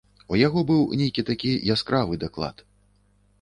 [0.35, 2.65] У яго быў нейкі такі яскравы даклад.